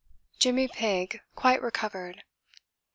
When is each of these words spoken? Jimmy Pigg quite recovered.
Jimmy 0.39 0.67
Pigg 0.67 1.21
quite 1.35 1.61
recovered. 1.61 2.23